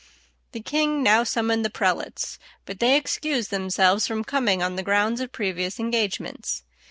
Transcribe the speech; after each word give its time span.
The 0.53 0.61
king 0.61 1.03
now 1.03 1.23
summoned 1.23 1.63
the 1.63 1.69
prelates; 1.69 2.39
but 2.65 2.79
they 2.79 2.95
excused 2.97 3.51
themselves 3.51 4.07
from 4.07 4.23
coming 4.23 4.63
on 4.63 4.75
the 4.75 4.81
grounds 4.81 5.21
of 5.21 5.31
previous 5.31 5.79
engagements. 5.79 6.63